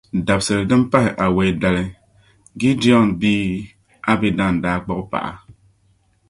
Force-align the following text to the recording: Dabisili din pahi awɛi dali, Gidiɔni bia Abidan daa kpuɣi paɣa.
Dabisili 0.27 0.63
din 0.69 0.83
pahi 0.91 1.09
awɛi 1.23 1.49
dali, 1.61 1.83
Gidiɔni 2.59 3.13
bia 3.19 3.67
Abidan 4.11 4.55
daa 4.63 4.77
kpuɣi 4.83 5.03
paɣa. 5.11 5.33